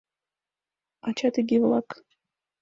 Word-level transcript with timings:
Ачат 1.07 1.35
иге-влак! 1.39 1.89